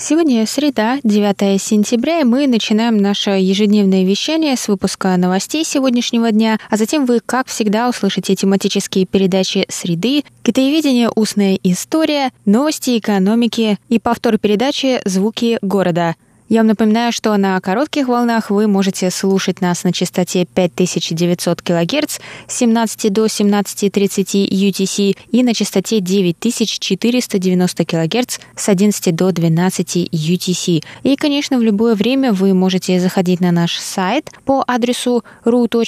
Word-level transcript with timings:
Сегодня 0.00 0.46
среда, 0.46 1.00
9 1.02 1.60
сентября, 1.60 2.20
и 2.20 2.24
мы 2.24 2.46
начинаем 2.46 2.98
наше 2.98 3.30
ежедневное 3.30 4.04
вещание 4.04 4.56
с 4.56 4.68
выпуска 4.68 5.16
новостей 5.16 5.64
сегодняшнего 5.64 6.30
дня, 6.30 6.60
а 6.70 6.76
затем 6.76 7.04
вы, 7.04 7.18
как 7.18 7.48
всегда, 7.48 7.88
услышите 7.88 8.36
тематические 8.36 9.06
передачи 9.06 9.66
«Среды», 9.68 10.22
«Китаеведение. 10.44 11.10
Устная 11.12 11.58
история», 11.64 12.30
«Новости 12.44 12.96
экономики» 12.96 13.76
и 13.88 13.98
повтор 13.98 14.38
передачи 14.38 15.00
«Звуки 15.04 15.58
города». 15.62 16.14
Я 16.50 16.60
вам 16.60 16.68
напоминаю, 16.68 17.12
что 17.12 17.36
на 17.36 17.60
коротких 17.60 18.08
волнах 18.08 18.48
вы 18.48 18.66
можете 18.68 19.10
слушать 19.10 19.60
нас 19.60 19.84
на 19.84 19.92
частоте 19.92 20.46
5900 20.46 21.60
кГц 21.60 22.20
с 22.46 22.56
17 22.56 23.12
до 23.12 23.26
17.30 23.26 24.48
UTC 24.48 25.18
и 25.30 25.42
на 25.42 25.52
частоте 25.52 26.00
9490 26.00 27.84
кГц 27.84 28.38
с 28.56 28.68
11 28.70 29.14
до 29.14 29.30
12 29.30 30.08
UTC. 30.10 30.82
И, 31.02 31.16
конечно, 31.16 31.58
в 31.58 31.62
любое 31.62 31.94
время 31.94 32.32
вы 32.32 32.54
можете 32.54 32.98
заходить 32.98 33.40
на 33.40 33.52
наш 33.52 33.76
сайт 33.76 34.32
по 34.46 34.64
адресу 34.66 35.24
ru.rti.org.tw, 35.44 35.78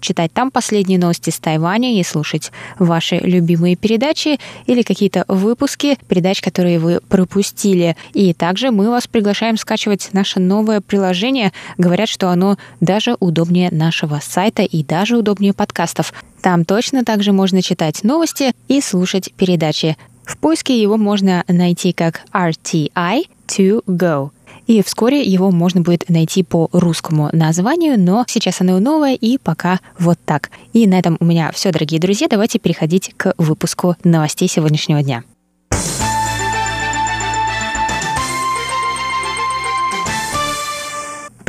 читать 0.00 0.32
там 0.32 0.50
последние 0.50 0.98
новости 0.98 1.30
с 1.30 1.38
Тайваня 1.38 2.00
и 2.00 2.02
слушать 2.02 2.50
ваши 2.80 3.18
любимые 3.18 3.76
передачи 3.76 4.40
или 4.66 4.82
какие-то 4.82 5.24
выпуски 5.28 5.98
передач, 6.08 6.40
которые 6.40 6.80
вы 6.80 7.00
пропустили 7.08 7.27
пропустили. 7.28 7.96
И 8.14 8.32
также 8.32 8.70
мы 8.70 8.90
вас 8.90 9.06
приглашаем 9.06 9.56
скачивать 9.56 10.10
наше 10.12 10.40
новое 10.40 10.80
приложение. 10.80 11.52
Говорят, 11.76 12.08
что 12.08 12.30
оно 12.30 12.56
даже 12.80 13.16
удобнее 13.20 13.70
нашего 13.70 14.20
сайта 14.22 14.62
и 14.62 14.82
даже 14.82 15.16
удобнее 15.16 15.52
подкастов. 15.52 16.12
Там 16.42 16.64
точно 16.64 17.04
также 17.04 17.32
можно 17.32 17.62
читать 17.62 18.02
новости 18.04 18.52
и 18.68 18.80
слушать 18.80 19.32
передачи. 19.36 19.96
В 20.24 20.36
поиске 20.38 20.80
его 20.80 20.96
можно 20.96 21.44
найти 21.48 21.92
как 21.92 22.22
RTI 22.32 23.24
to 23.46 23.82
go. 23.86 24.30
И 24.66 24.82
вскоре 24.82 25.22
его 25.22 25.50
можно 25.50 25.80
будет 25.80 26.08
найти 26.10 26.42
по 26.42 26.68
русскому 26.72 27.30
названию, 27.32 27.98
но 27.98 28.24
сейчас 28.28 28.60
оно 28.60 28.78
новое 28.80 29.14
и 29.14 29.38
пока 29.38 29.80
вот 29.98 30.18
так. 30.26 30.50
И 30.74 30.86
на 30.86 30.98
этом 30.98 31.16
у 31.20 31.24
меня 31.24 31.50
все, 31.52 31.72
дорогие 31.72 32.00
друзья. 32.00 32.28
Давайте 32.28 32.58
переходить 32.58 33.14
к 33.16 33.32
выпуску 33.38 33.96
новостей 34.04 34.46
сегодняшнего 34.46 35.02
дня. 35.02 35.24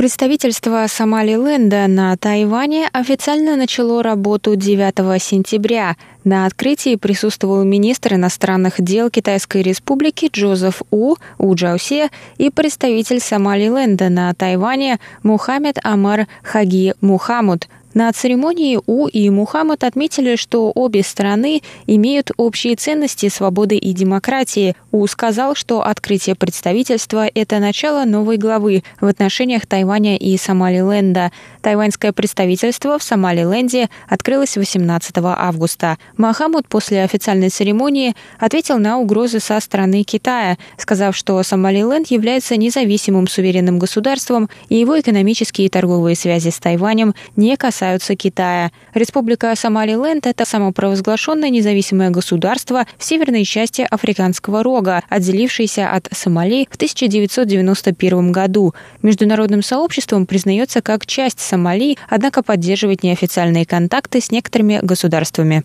Представительство 0.00 0.86
Сомалиленда 0.88 1.86
на 1.86 2.16
Тайване 2.16 2.88
официально 2.90 3.54
начало 3.54 4.02
работу 4.02 4.56
9 4.56 5.22
сентября. 5.22 5.94
На 6.24 6.46
открытии 6.46 6.96
присутствовал 6.96 7.64
министр 7.64 8.14
иностранных 8.14 8.80
дел 8.80 9.10
Китайской 9.10 9.60
Республики 9.60 10.30
Джозеф 10.32 10.80
У, 10.90 11.16
У 11.36 11.54
Джаусе 11.54 12.08
и 12.38 12.48
представитель 12.48 13.20
Сомалиленда 13.20 14.08
на 14.08 14.32
Тайване 14.32 15.00
Мухаммед 15.22 15.76
Амар 15.84 16.28
Хаги 16.42 16.94
Мухаммуд– 17.02 17.68
на 17.94 18.12
церемонии 18.12 18.78
У 18.86 19.06
и 19.08 19.28
Мухаммад 19.30 19.84
отметили, 19.84 20.36
что 20.36 20.70
обе 20.74 21.02
страны 21.02 21.62
имеют 21.86 22.30
общие 22.36 22.76
ценности 22.76 23.28
свободы 23.28 23.76
и 23.76 23.92
демократии. 23.92 24.76
У 24.92 25.06
сказал, 25.06 25.54
что 25.54 25.82
открытие 25.82 26.36
представительства– 26.36 27.26
это 27.34 27.58
начало 27.58 28.04
новой 28.04 28.36
главы 28.36 28.84
в 29.00 29.06
отношениях 29.06 29.66
Тайваня 29.66 30.16
и 30.16 30.36
Сомалиленда. 30.36 31.32
Тайваньское 31.60 32.12
представительство 32.12 32.98
в 32.98 33.02
Сомалиленде 33.02 33.88
открылось 34.08 34.56
18 34.56 35.14
августа. 35.18 35.98
Махамуд 36.16 36.66
после 36.68 37.02
официальной 37.02 37.50
церемонии 37.50 38.14
ответил 38.38 38.78
на 38.78 38.98
угрозы 38.98 39.40
со 39.40 39.60
стороны 39.60 40.02
Китая, 40.02 40.56
сказав, 40.76 41.16
что 41.16 41.42
Сомалиленд 41.42 42.08
является 42.08 42.56
независимым 42.56 43.28
суверенным 43.28 43.78
государством, 43.78 44.48
и 44.68 44.76
его 44.76 44.98
экономические 44.98 45.66
и 45.66 45.70
торговые 45.70 46.16
связи 46.16 46.48
с 46.48 46.58
Тайванем 46.58 47.14
не 47.36 47.56
касаются 47.56 48.16
Китая. 48.16 48.70
Республика 48.94 49.54
Сомалиленд– 49.54 50.26
это 50.28 50.44
самопровозглашенное 50.44 51.50
независимое 51.50 52.10
государство 52.10 52.86
в 52.96 53.04
северной 53.04 53.44
части 53.44 53.86
Африканского 53.90 54.62
рога, 54.62 55.02
отделившееся 55.08 55.90
от 55.90 56.08
Сомали 56.12 56.66
в 56.70 56.76
1991 56.76 58.32
году. 58.32 58.74
Международным 59.02 59.62
сообществом 59.62 60.26
признается 60.26 60.80
как 60.82 61.06
часть 61.06 61.40
Сомали, 61.50 61.98
однако 62.08 62.44
поддерживает 62.44 63.02
неофициальные 63.02 63.66
контакты 63.66 64.20
с 64.20 64.30
некоторыми 64.30 64.78
государствами. 64.80 65.64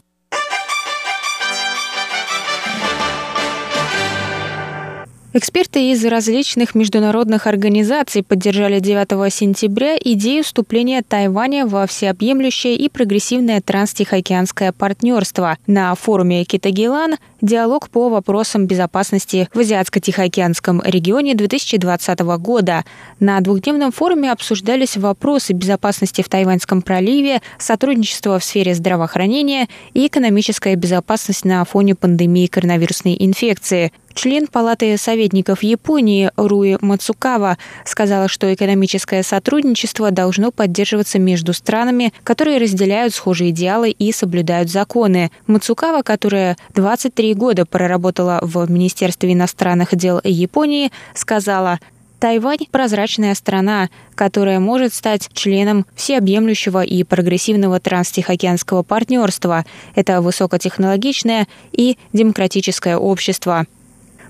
Эксперты 5.37 5.91
из 5.91 6.05
различных 6.05 6.75
международных 6.75 7.45
организаций 7.45 8.23
поддержали 8.23 8.79
9 8.79 9.33
сентября 9.33 9.97
идею 9.97 10.45
вступления 10.45 11.03
Тайваня 11.05 11.67
во 11.67 11.85
всеобъемлющее 11.87 12.77
и 12.77 12.87
прогрессивное 12.87 13.59
транстихоокеанское 13.59 14.71
партнерство. 14.71 15.57
На 15.67 15.93
форуме 15.93 16.45
Китагилан 16.45 17.17
диалог 17.41 17.89
по 17.89 18.07
вопросам 18.07 18.65
безопасности 18.65 19.49
в 19.53 19.59
Азиатско-Тихоокеанском 19.59 20.81
регионе 20.85 21.35
2020 21.35 22.19
года. 22.39 22.85
На 23.19 23.41
двухдневном 23.41 23.91
форуме 23.91 24.31
обсуждались 24.31 24.95
вопросы 24.95 25.51
безопасности 25.51 26.21
в 26.21 26.29
Тайваньском 26.29 26.81
проливе, 26.81 27.41
сотрудничество 27.59 28.39
в 28.39 28.43
сфере 28.45 28.73
здравоохранения 28.73 29.67
и 29.93 30.07
экономическая 30.07 30.77
безопасность 30.77 31.43
на 31.43 31.65
фоне 31.65 31.93
пандемии 31.93 32.47
коронавирусной 32.47 33.17
инфекции– 33.19 33.91
Член 34.15 34.47
Палаты 34.47 34.97
советников 34.97 35.61
Японии 35.61 36.31
Руи 36.37 36.77
Мацукава 36.79 37.57
сказала, 37.83 38.29
что 38.29 38.51
экономическое 38.53 39.21
сотрудничество 39.23 40.09
должно 40.09 40.51
поддерживаться 40.51 41.19
между 41.19 41.51
странами, 41.51 42.13
которые 42.23 42.57
разделяют 42.57 43.13
схожие 43.13 43.49
идеалы 43.49 43.91
и 43.91 44.13
соблюдают 44.13 44.71
законы. 44.71 45.31
Мацукава, 45.47 46.01
которая 46.01 46.55
23 46.73 47.33
года 47.33 47.65
проработала 47.65 48.39
в 48.41 48.71
Министерстве 48.71 49.33
иностранных 49.33 49.93
дел 49.97 50.21
Японии, 50.23 50.91
сказала, 51.13 51.79
Тайвань– 52.17 52.65
прозрачная 52.71 53.35
страна, 53.35 53.89
которая 54.15 54.61
может 54.61 54.93
стать 54.93 55.29
членом 55.33 55.85
всеобъемлющего 55.93 56.83
и 56.83 57.03
прогрессивного 57.03 57.81
транстихоокеанского 57.81 58.83
партнерства. 58.83 59.65
Это 59.93 60.21
высокотехнологичное 60.21 61.49
и 61.73 61.97
демократическое 62.13 62.95
общество. 62.95 63.67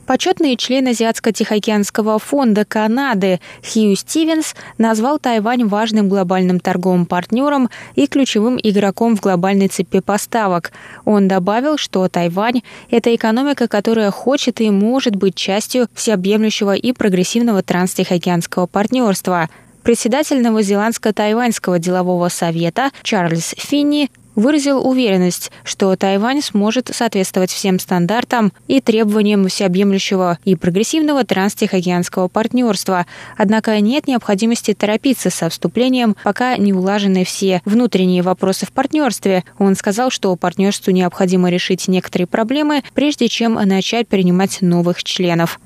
Почетный 0.05 0.55
член 0.55 0.87
Азиатско-Тихоокеанского 0.87 2.19
фонда 2.19 2.63
Канады 2.63 3.39
Хью 3.63 3.95
Стивенс 3.95 4.53
назвал 4.77 5.17
Тайвань 5.17 5.65
важным 5.65 6.09
глобальным 6.09 6.59
торговым 6.59 7.07
партнером 7.07 7.71
и 7.95 8.05
ключевым 8.05 8.59
игроком 8.61 9.15
в 9.17 9.21
глобальной 9.21 9.67
цепи 9.67 10.01
поставок. 10.01 10.71
Он 11.05 11.27
добавил, 11.27 11.77
что 11.77 12.07
Тайвань– 12.07 12.61
это 12.91 13.15
экономика, 13.15 13.67
которая 13.67 14.11
хочет 14.11 14.61
и 14.61 14.69
может 14.69 15.15
быть 15.15 15.33
частью 15.33 15.87
всеобъемлющего 15.95 16.75
и 16.75 16.93
прогрессивного 16.93 17.63
транстихоокеанского 17.63 18.67
партнерства– 18.67 19.49
Председатель 19.85 20.41
Новозеландско-Тайваньского 20.41 21.77
делового 21.77 22.29
совета 22.29 22.89
Чарльз 23.03 23.53
Финни 23.55 24.09
выразил 24.35 24.85
уверенность, 24.85 25.51
что 25.63 25.95
Тайвань 25.95 26.41
сможет 26.41 26.89
соответствовать 26.93 27.51
всем 27.51 27.79
стандартам 27.79 28.51
и 28.67 28.81
требованиям 28.81 29.47
всеобъемлющего 29.47 30.39
и 30.45 30.55
прогрессивного 30.55 31.23
транстихоокеанского 31.23 32.27
партнерства. 32.27 33.05
Однако 33.37 33.79
нет 33.79 34.07
необходимости 34.07 34.73
торопиться 34.73 35.29
со 35.29 35.49
вступлением, 35.49 36.15
пока 36.23 36.57
не 36.57 36.73
улажены 36.73 37.23
все 37.25 37.61
внутренние 37.65 38.21
вопросы 38.21 38.65
в 38.65 38.71
партнерстве. 38.71 39.43
Он 39.57 39.75
сказал, 39.75 40.09
что 40.09 40.35
партнерству 40.35 40.91
необходимо 40.91 41.49
решить 41.49 41.87
некоторые 41.87 42.27
проблемы, 42.27 42.83
прежде 42.93 43.27
чем 43.27 43.53
начать 43.53 44.07
принимать 44.07 44.61
новых 44.61 45.03
членов. 45.03 45.59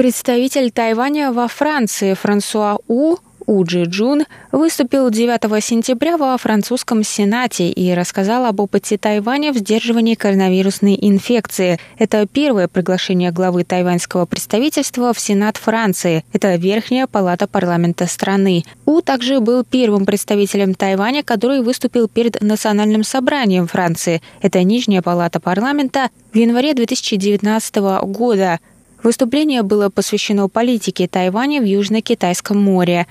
Представитель 0.00 0.70
Тайваня 0.70 1.30
во 1.30 1.46
Франции 1.46 2.14
Франсуа 2.14 2.78
У 2.88 3.18
Уджи 3.44 3.82
Джун 3.82 4.24
выступил 4.50 5.10
9 5.10 5.62
сентября 5.62 6.16
во 6.16 6.38
французском 6.38 7.02
Сенате 7.04 7.68
и 7.68 7.92
рассказал 7.92 8.46
об 8.46 8.60
опыте 8.60 8.96
Тайваня 8.96 9.52
в 9.52 9.58
сдерживании 9.58 10.14
коронавирусной 10.14 10.96
инфекции. 10.98 11.78
Это 11.98 12.26
первое 12.26 12.66
приглашение 12.66 13.30
главы 13.30 13.64
тайваньского 13.64 14.24
представительства 14.24 15.12
в 15.12 15.20
Сенат 15.20 15.58
Франции. 15.58 16.24
Это 16.32 16.54
верхняя 16.54 17.06
палата 17.06 17.46
парламента 17.46 18.06
страны. 18.06 18.64
У 18.86 19.02
также 19.02 19.40
был 19.40 19.64
первым 19.64 20.06
представителем 20.06 20.74
Тайваня, 20.74 21.22
который 21.22 21.60
выступил 21.60 22.08
перед 22.08 22.40
Национальным 22.40 23.04
собранием 23.04 23.66
Франции. 23.66 24.22
Это 24.40 24.62
нижняя 24.62 25.02
палата 25.02 25.40
парламента 25.40 26.08
в 26.32 26.36
январе 26.36 26.72
2019 26.72 27.76
года. 28.04 28.60
Выступление 29.02 29.62
было 29.62 29.88
посвящено 29.88 30.48
политике 30.48 31.08
Тайваня 31.08 31.60
в 31.62 31.64
Южно-Китайском 31.64 32.58
море. 32.58 33.06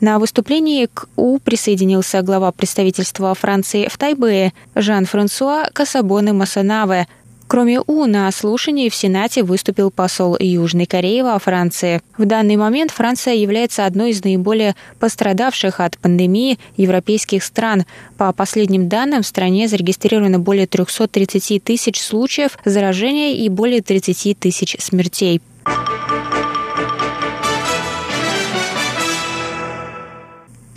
На 0.00 0.18
выступлении 0.18 0.86
к 0.86 1.06
У 1.16 1.38
присоединился 1.38 2.22
глава 2.22 2.50
представительства 2.50 3.34
Франции 3.34 3.88
в 3.88 3.98
Тайбэе 3.98 4.54
Жан-Франсуа 4.74 5.68
Касабоне 5.72 6.32
Масанаве, 6.32 7.08
Кроме 7.48 7.80
У, 7.80 8.04
на 8.04 8.30
слушании 8.30 8.90
в 8.90 8.94
Сенате 8.94 9.42
выступил 9.42 9.90
посол 9.90 10.36
Южной 10.38 10.84
Кореи 10.84 11.22
во 11.22 11.38
Франции. 11.38 12.02
В 12.18 12.26
данный 12.26 12.56
момент 12.56 12.90
Франция 12.90 13.34
является 13.36 13.86
одной 13.86 14.10
из 14.10 14.22
наиболее 14.22 14.76
пострадавших 15.00 15.80
от 15.80 15.96
пандемии 15.96 16.58
европейских 16.76 17.42
стран. 17.42 17.86
По 18.18 18.34
последним 18.34 18.90
данным, 18.90 19.22
в 19.22 19.26
стране 19.26 19.66
зарегистрировано 19.66 20.38
более 20.38 20.66
330 20.66 21.64
тысяч 21.64 22.02
случаев 22.02 22.58
заражения 22.66 23.34
и 23.34 23.48
более 23.48 23.80
30 23.80 24.38
тысяч 24.38 24.76
смертей. 24.78 25.40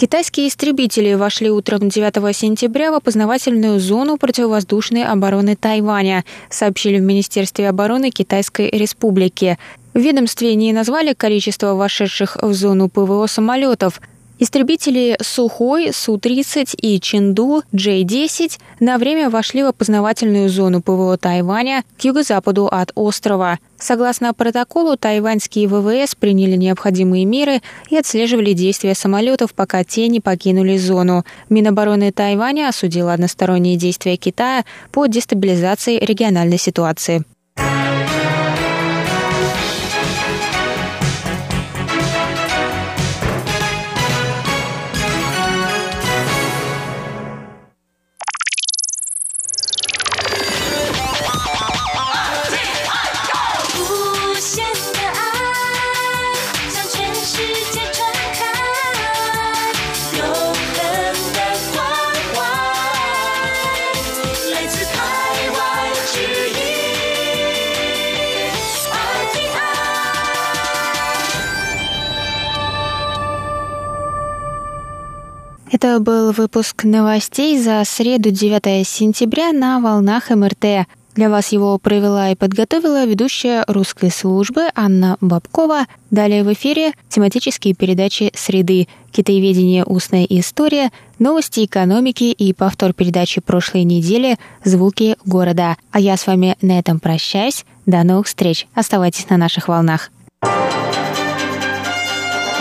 Китайские 0.01 0.47
истребители 0.47 1.13
вошли 1.13 1.51
утром 1.51 1.87
9 1.87 2.35
сентября 2.35 2.91
в 2.91 2.95
опознавательную 2.95 3.79
зону 3.79 4.17
противовоздушной 4.17 5.03
обороны 5.03 5.55
Тайваня, 5.55 6.25
сообщили 6.49 6.97
в 6.97 7.03
Министерстве 7.03 7.69
обороны 7.69 8.09
Китайской 8.09 8.71
Республики. 8.71 9.59
В 9.93 9.99
ведомстве 9.99 10.55
не 10.55 10.73
назвали 10.73 11.13
количество 11.13 11.75
вошедших 11.75 12.35
в 12.41 12.51
зону 12.51 12.89
ПВО 12.89 13.27
самолетов. 13.27 14.01
Истребители 14.41 15.17
Сухой, 15.21 15.93
Су-30 15.93 16.75
и 16.81 16.99
Ченду 16.99 17.61
J-10 17.73 18.57
на 18.79 18.97
время 18.97 19.29
вошли 19.29 19.61
в 19.61 19.67
опознавательную 19.67 20.49
зону 20.49 20.81
ПВО 20.81 21.15
Тайваня 21.15 21.83
к 21.99 22.03
юго-западу 22.03 22.65
от 22.65 22.91
острова. 22.95 23.59
Согласно 23.77 24.33
протоколу, 24.33 24.97
тайваньские 24.97 25.67
ВВС 25.67 26.15
приняли 26.15 26.55
необходимые 26.55 27.23
меры 27.25 27.61
и 27.91 27.97
отслеживали 27.97 28.53
действия 28.53 28.95
самолетов, 28.95 29.53
пока 29.53 29.83
те 29.83 30.07
не 30.07 30.19
покинули 30.19 30.75
зону. 30.75 31.23
Минобороны 31.49 32.11
Тайваня 32.11 32.69
осудила 32.69 33.13
односторонние 33.13 33.75
действия 33.75 34.17
Китая 34.17 34.65
по 34.91 35.05
дестабилизации 35.05 35.99
региональной 35.99 36.57
ситуации. 36.57 37.23
Это 75.71 76.01
был 76.01 76.33
выпуск 76.33 76.83
новостей 76.83 77.57
за 77.57 77.81
среду 77.85 78.29
9 78.29 78.85
сентября 78.85 79.53
на 79.53 79.79
волнах 79.79 80.29
МРТ. 80.29 80.85
Для 81.15 81.29
вас 81.29 81.53
его 81.53 81.77
провела 81.77 82.29
и 82.29 82.35
подготовила 82.35 83.05
ведущая 83.05 83.63
русской 83.69 84.11
службы 84.11 84.63
Анна 84.75 85.15
Бабкова. 85.21 85.85
Далее 86.09 86.43
в 86.43 86.51
эфире 86.51 86.91
тематические 87.07 87.73
передачи 87.73 88.33
«Среды», 88.35 88.89
«Китаеведение. 89.13 89.85
Устная 89.85 90.25
история», 90.25 90.91
новости 91.19 91.63
экономики 91.63 92.25
и 92.25 92.51
повтор 92.51 92.91
передачи 92.91 93.39
прошлой 93.39 93.85
недели 93.85 94.37
«Звуки 94.65 95.15
города». 95.23 95.77
А 95.91 96.01
я 96.01 96.17
с 96.17 96.27
вами 96.27 96.57
на 96.61 96.79
этом 96.79 96.99
прощаюсь. 96.99 97.63
До 97.85 98.03
новых 98.03 98.27
встреч. 98.27 98.67
Оставайтесь 98.73 99.29
на 99.29 99.37
наших 99.37 99.69
волнах. 99.69 100.11